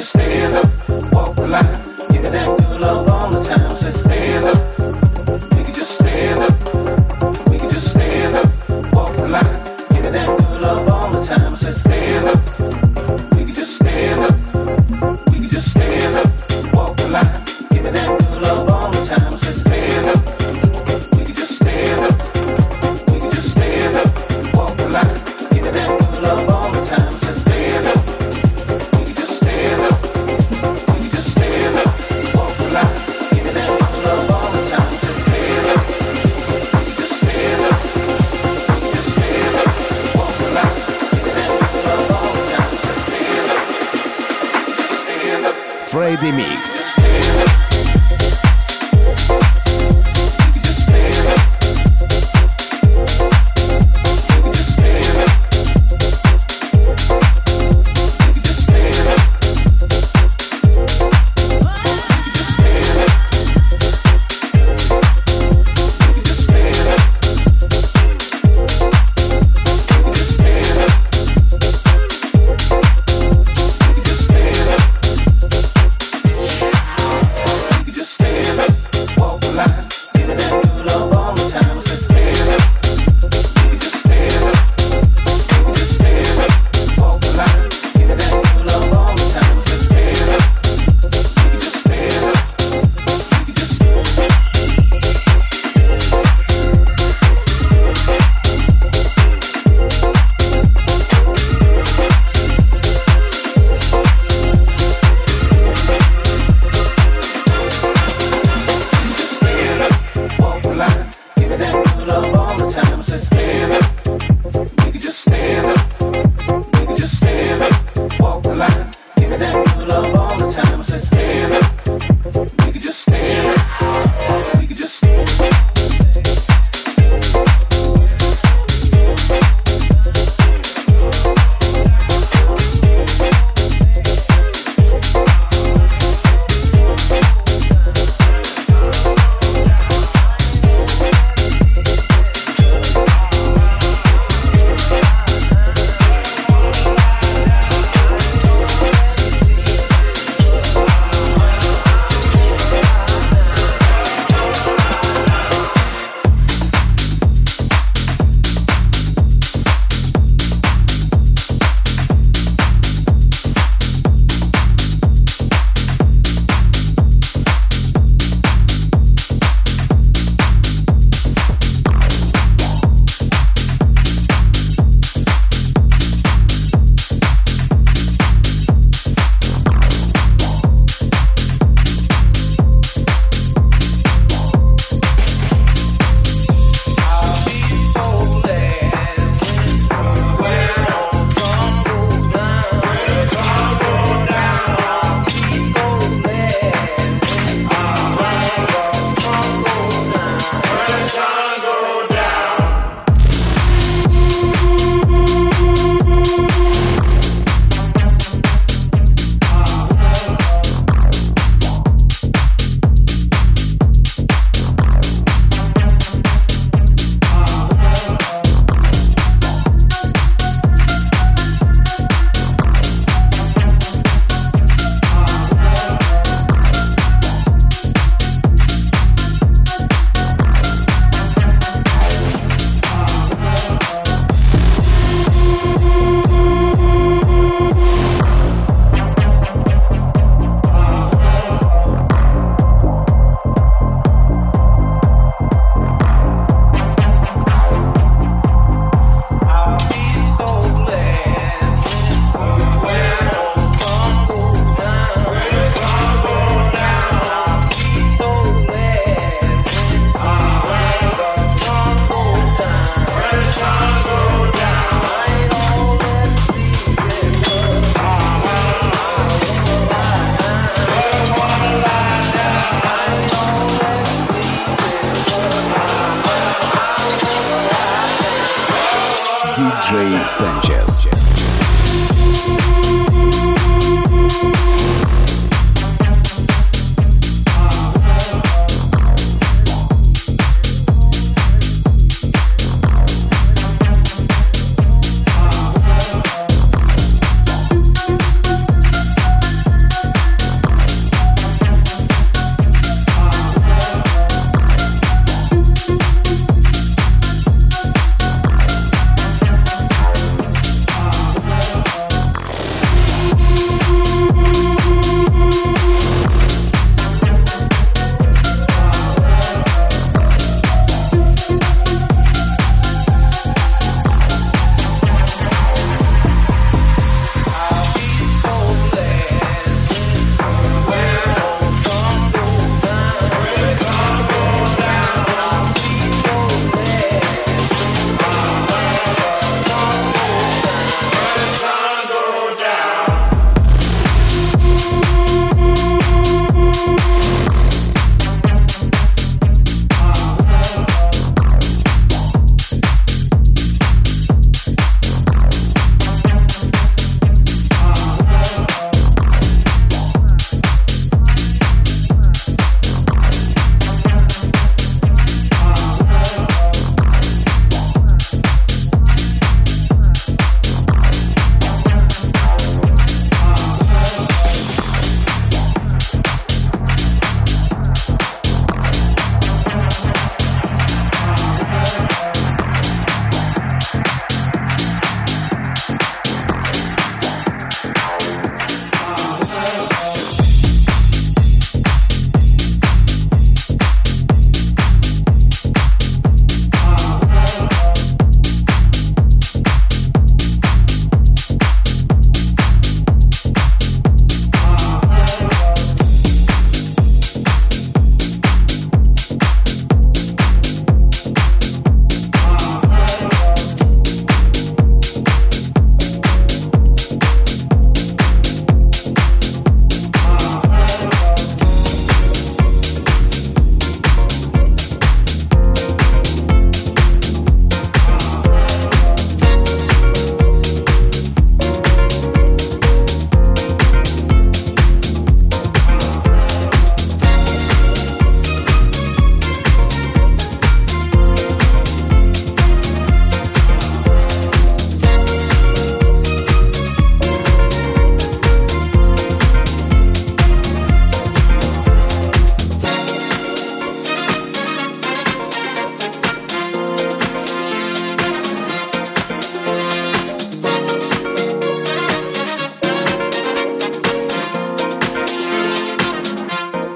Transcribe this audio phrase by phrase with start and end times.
[0.00, 0.79] just stay in the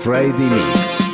[0.05, 1.14] Friday Mix.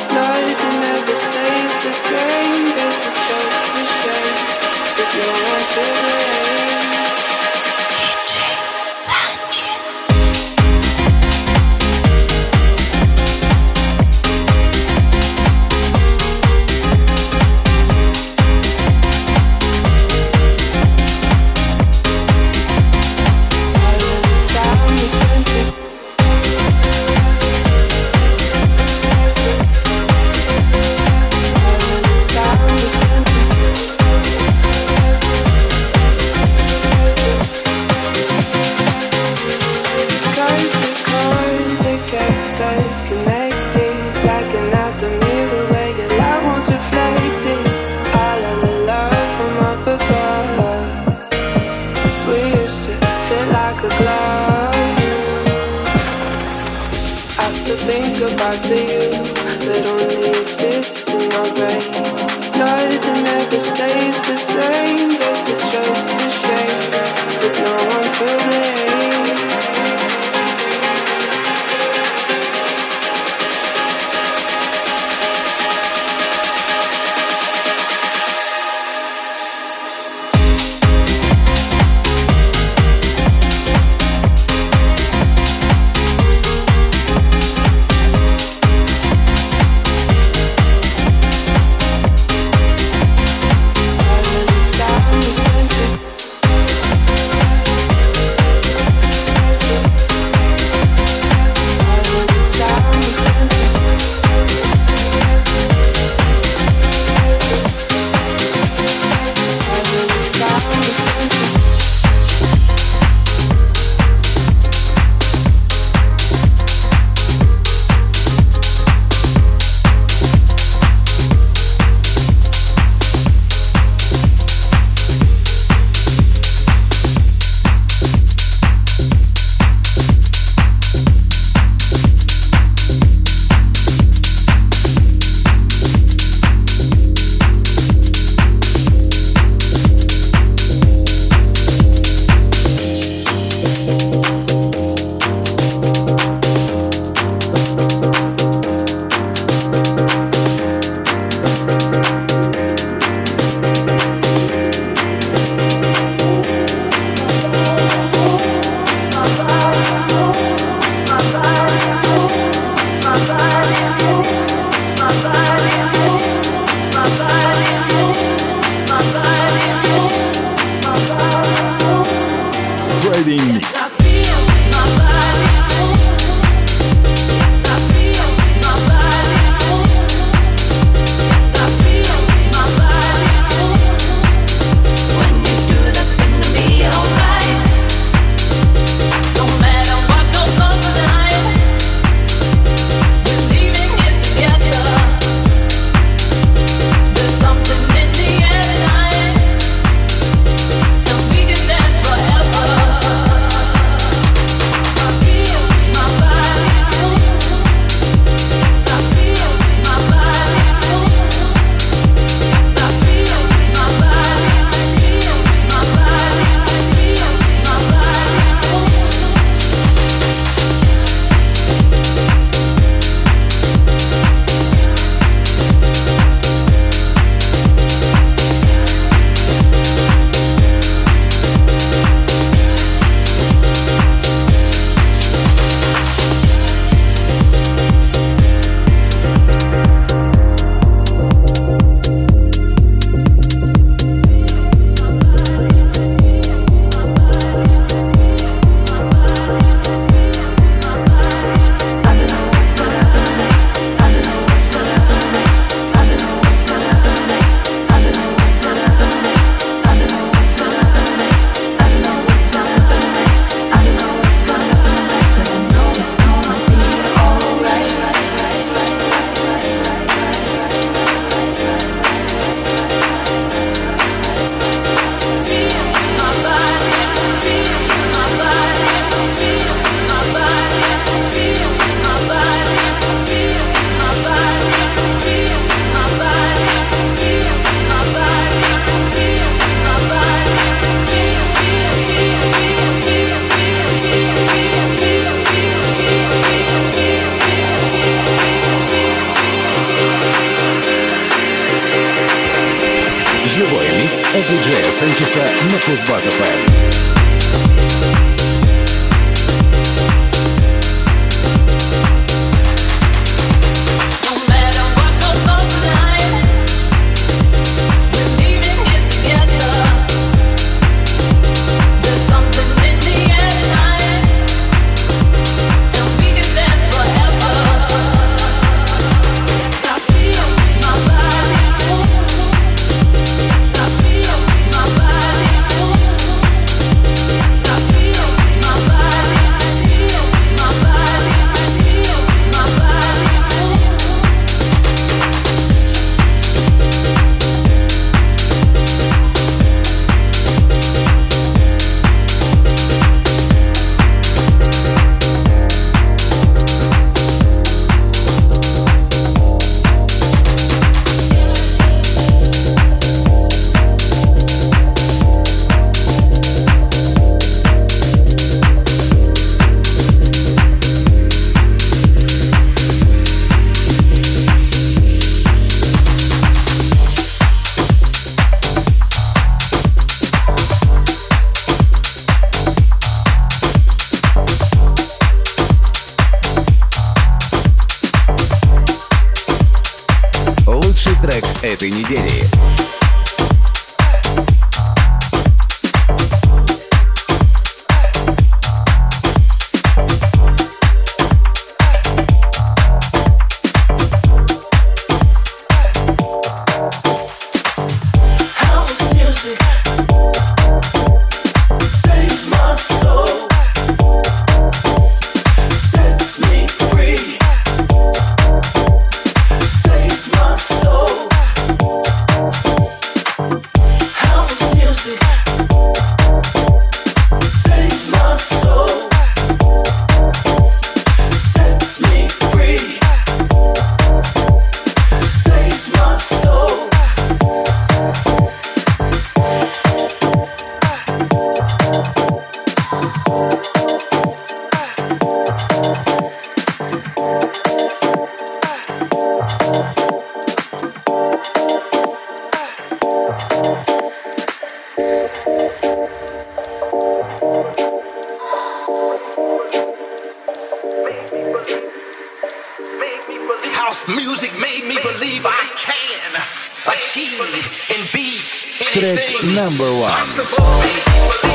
[469.43, 471.50] Number one.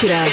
[0.00, 0.24] вечера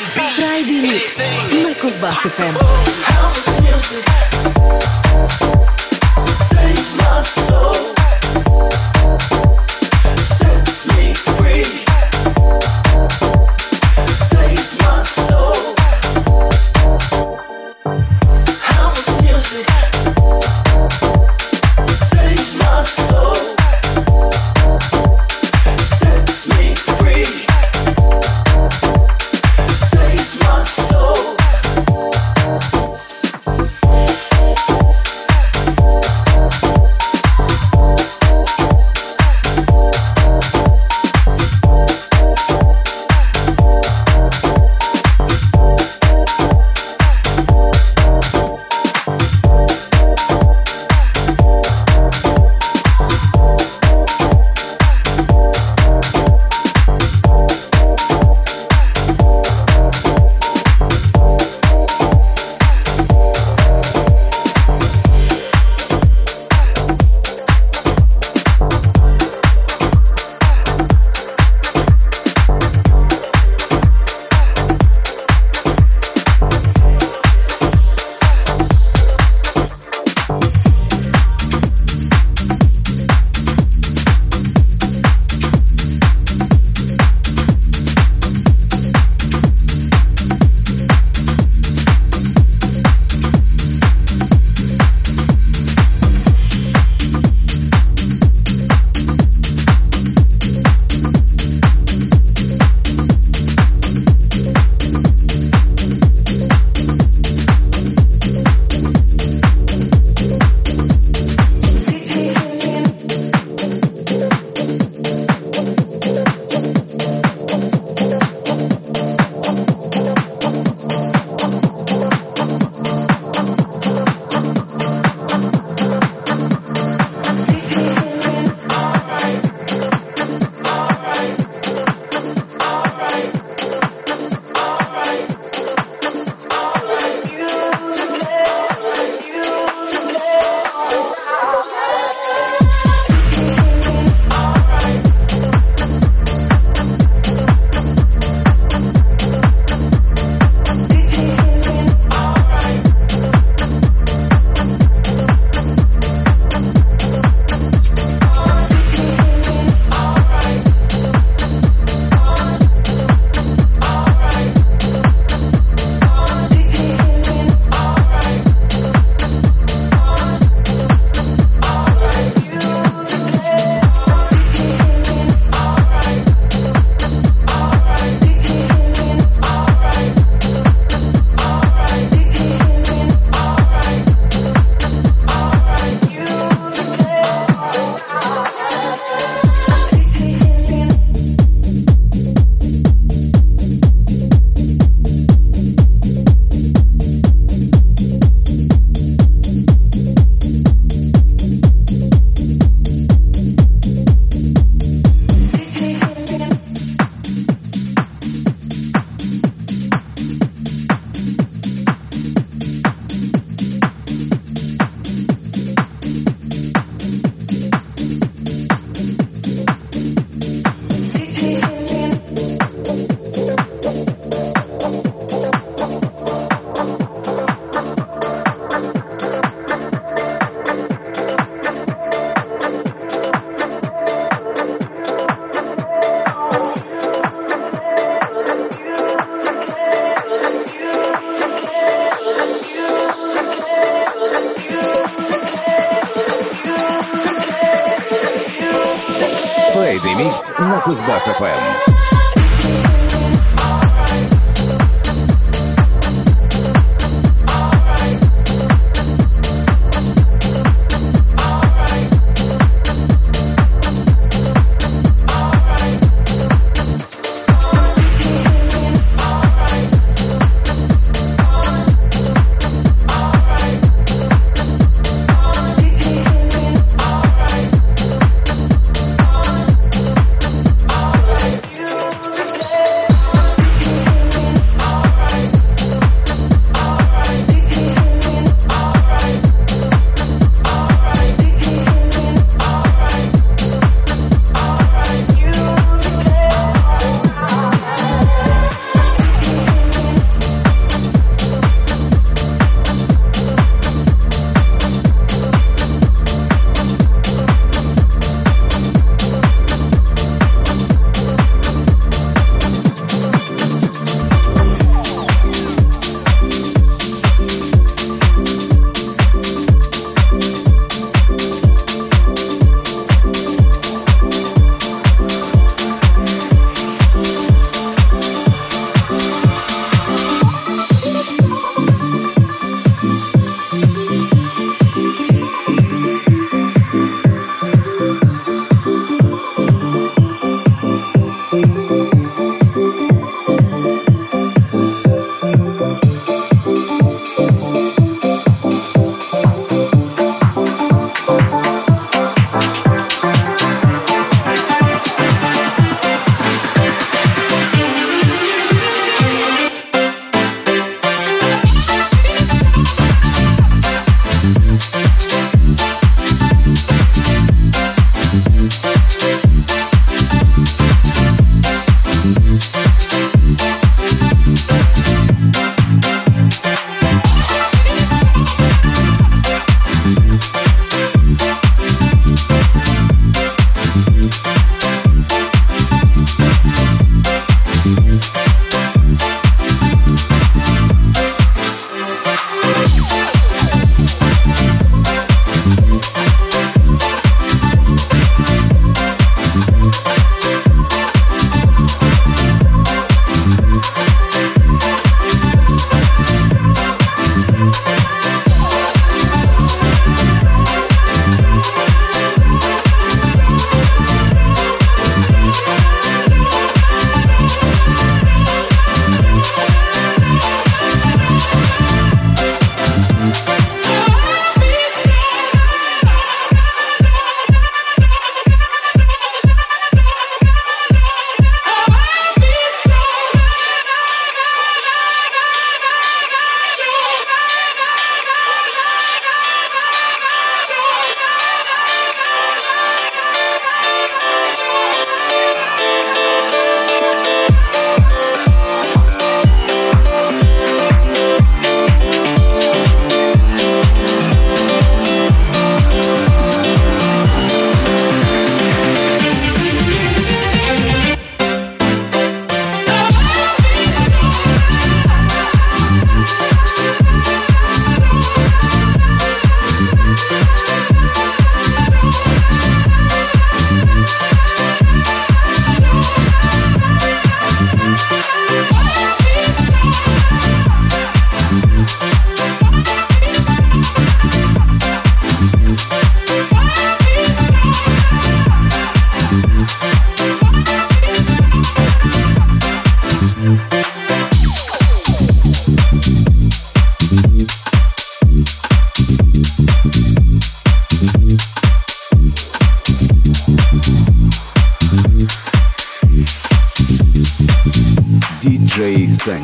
[250.18, 252.17] Микс на Кузбасс-ФМ.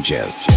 [0.04, 0.53] Sanchez.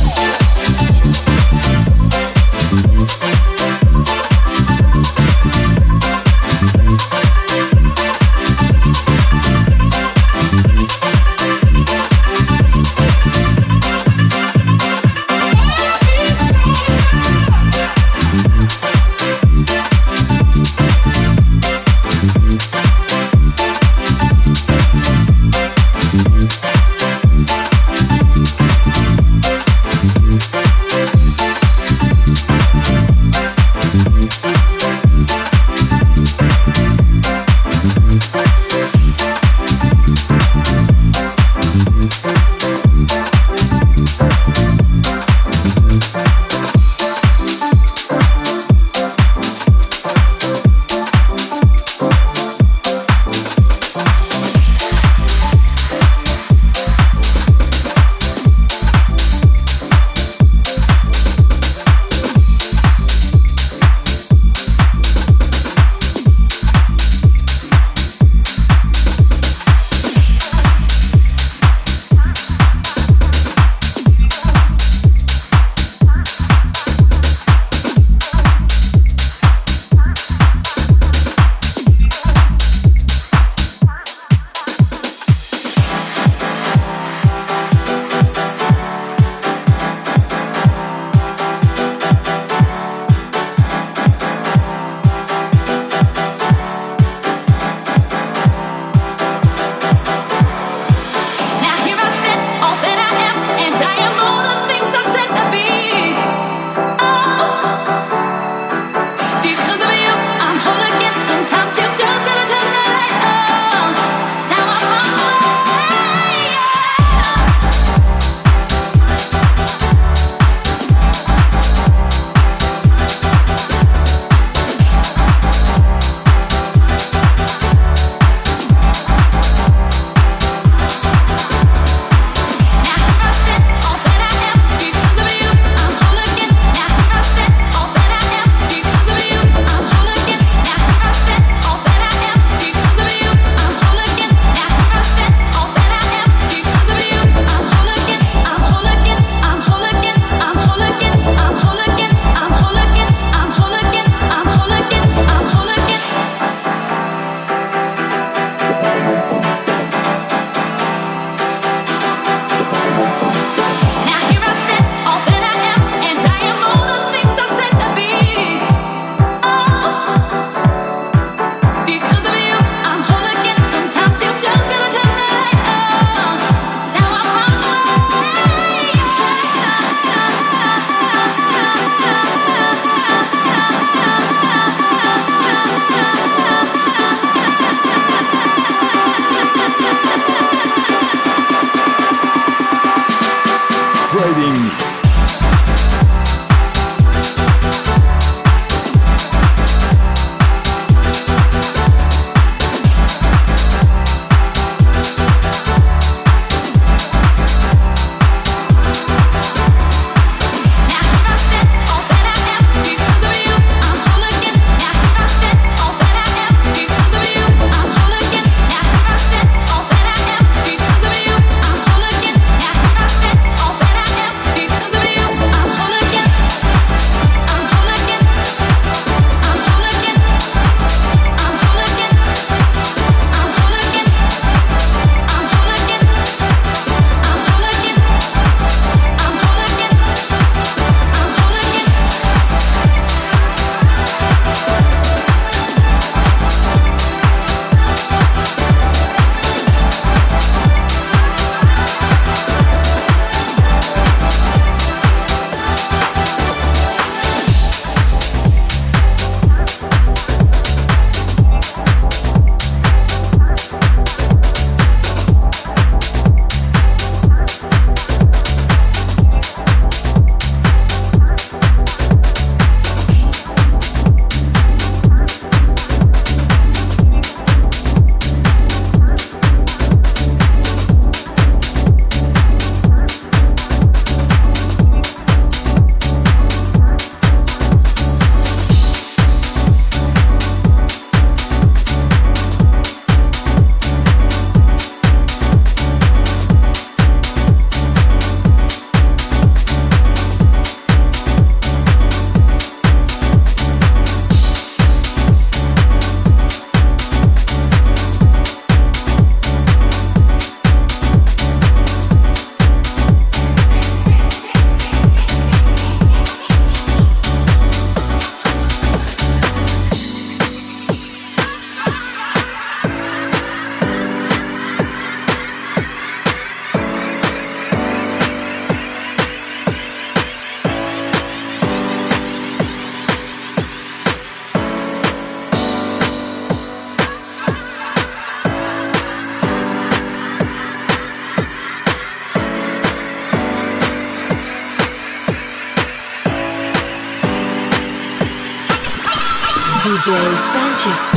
[350.07, 351.16] 给三千四